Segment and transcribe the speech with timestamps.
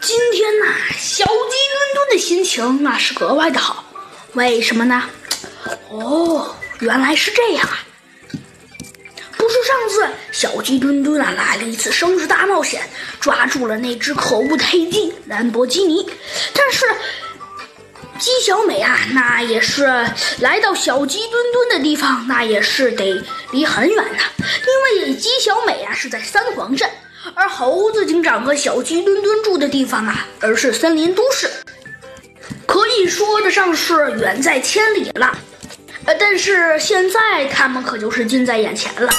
[0.00, 0.66] 今天呐，
[0.96, 3.84] 小鸡墩墩的心情那是格外的好。
[4.34, 5.10] 为什么呢？
[5.90, 7.84] 哦，原来是这样啊！
[9.36, 12.88] 不是上次小鸡墩墩啊来了一次生日大冒险，
[13.20, 16.08] 抓住了那只可恶的黑鸡兰博基尼，
[16.54, 16.86] 但是
[18.18, 19.84] 鸡小美啊，那也是
[20.38, 23.20] 来到小鸡墩墩的地方，那也是得
[23.50, 26.88] 离很远呐，因为鸡小美啊是在三皇镇。
[27.34, 31.50] 而猴子警长和小鸡墩墩住的地方啊，而是森林都市，
[32.66, 35.36] 可以说得上是远在千里了。
[36.04, 39.10] 呃，但是现在他们可就是近在眼前了。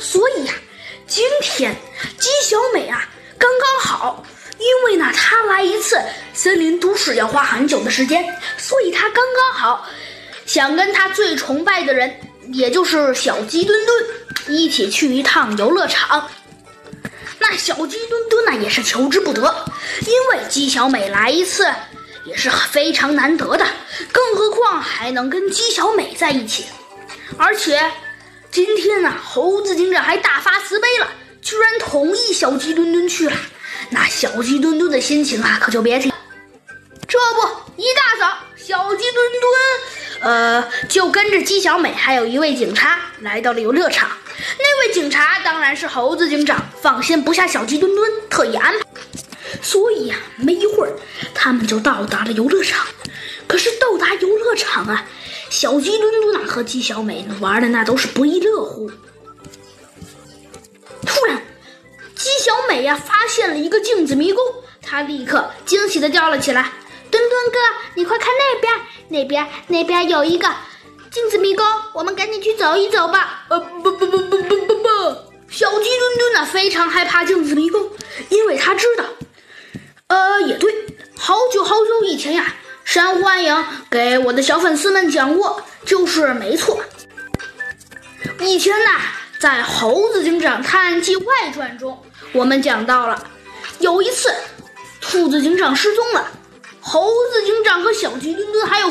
[0.00, 0.54] 所以呀，
[1.06, 1.76] 今天
[2.18, 3.08] 鸡小美啊
[3.38, 4.24] 刚刚好，
[4.58, 6.00] 因为呢她来一次
[6.32, 8.24] 森林都市要花很久的时间，
[8.56, 9.86] 所以她刚刚好
[10.44, 12.12] 想跟她最崇拜的人，
[12.52, 14.04] 也就是小鸡墩墩。
[14.48, 16.28] 一起去一趟游乐场，
[17.38, 19.42] 那小鸡墩墩呢也是求之不得，
[20.02, 21.66] 因为鸡小美来一次
[22.24, 23.66] 也是非常难得的，
[24.12, 26.64] 更何况还能跟鸡小美在一起。
[27.36, 27.90] 而且
[28.50, 31.08] 今天呢，猴子警长还大发慈悲了，
[31.42, 33.36] 居然同意小鸡墩墩去了。
[33.90, 36.16] 那小鸡墩墩的心情啊，可就别提了。
[37.06, 39.52] 这不，一大早，小鸡墩墩
[40.20, 44.10] 呃就跟着姬小美还有一位警察来到了游乐场。
[44.58, 48.84] 那位警察当然是猴子警长，放心不下小鸡墩墩，特意安排。
[49.62, 50.92] 所以呀，没一会儿，
[51.34, 52.86] 他们就到达了游乐场。
[53.46, 55.06] 可是到达游乐场啊，
[55.48, 58.90] 小鸡墩墩和姬小美玩的那都是不亦乐乎。
[61.06, 61.42] 突然，
[62.14, 64.44] 姬小美呀发现了一个镜子迷宫，
[64.82, 66.72] 她立刻惊喜的叫了起来
[67.10, 67.58] ：“墩墩哥，
[67.94, 68.28] 你快看
[69.16, 70.46] 那边，那边有一个。”
[71.10, 71.64] 镜子迷宫，
[71.94, 73.46] 我们赶紧去走一走吧。
[73.48, 74.88] 呃，不不不不不不不，
[75.48, 77.90] 小鸡墩墩呢非常害怕镜子迷宫，
[78.28, 79.04] 因为他知道，
[80.08, 80.70] 呃，也对，
[81.16, 86.78] 好久好久以前呀，山幻影给我的小粉丝们讲过，就是没错。
[88.40, 88.90] 以前呢，
[89.40, 91.98] 在《猴子警长探案记外传》中，
[92.32, 93.26] 我们讲到了，
[93.78, 94.28] 有一次，
[95.00, 96.32] 兔子警长失踪了。
[96.88, 98.88] 猴子警长和小鸡墩墩还有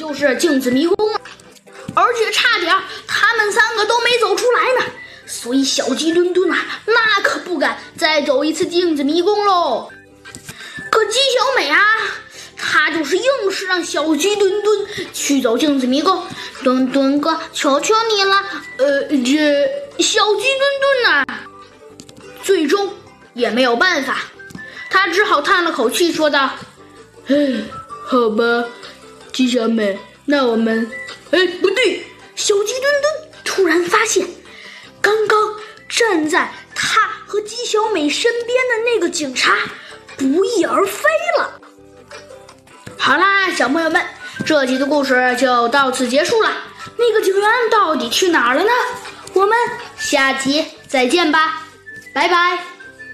[0.00, 0.96] 就是镜子迷宫，
[1.94, 2.74] 而且差点
[3.06, 4.92] 他们三个都没走出来呢。
[5.26, 6.56] 所以小鸡墩墩啊，
[6.86, 9.90] 那可不敢再走一次镜子迷宫喽。
[10.90, 11.78] 可鸡小美啊，
[12.56, 16.24] 她就是硬是让小鸡墩墩去走镜子迷宫。
[16.64, 18.42] 墩墩哥，求求你了！
[18.78, 19.68] 呃，这
[19.98, 21.26] 小鸡墩墩呢，
[22.42, 22.90] 最终
[23.34, 24.16] 也没有办法。
[24.88, 26.52] 他只好叹了口气，说道
[27.28, 27.36] ：“哎，
[28.06, 28.64] 好吧，
[29.32, 30.90] 鸡小美，那我们……
[31.30, 32.04] 哎，不对！”
[32.36, 34.26] 小鸡墩墩突然发现，
[35.00, 35.54] 刚刚
[35.88, 39.56] 站在他和鸡小美身边的那个警察
[40.16, 41.02] 不翼而飞
[41.38, 41.60] 了。
[42.98, 44.02] 好啦，小朋友们，
[44.46, 46.50] 这集的故事就到此结束了。
[46.96, 48.70] 那个警员到底去哪儿了呢？
[49.34, 49.56] 我们
[49.98, 51.62] 下集再见吧，
[52.12, 52.79] 拜拜。